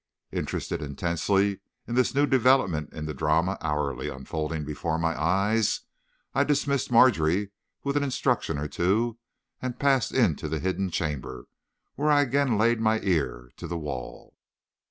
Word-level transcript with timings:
Interested 0.31 0.81
intensely 0.81 1.59
in 1.85 1.93
this 1.93 2.15
new 2.15 2.25
development 2.25 2.91
in 2.91 3.05
the 3.05 3.13
drama 3.13 3.59
hourly 3.61 4.09
unfolding 4.09 4.65
before 4.65 4.97
my 4.97 5.15
eyes, 5.15 5.81
I 6.33 6.43
dismissed 6.43 6.91
Margery 6.91 7.51
with 7.83 7.95
an 7.95 8.03
instruction 8.03 8.57
or 8.57 8.67
two, 8.67 9.19
and 9.61 9.77
passed 9.77 10.11
into 10.11 10.49
the 10.49 10.57
hidden 10.57 10.89
chamber, 10.89 11.45
where 11.93 12.09
I 12.09 12.21
again 12.21 12.57
laid 12.57 12.79
my 12.81 12.99
ear 13.01 13.51
to 13.57 13.67
the 13.67 13.77
wall. 13.77 14.33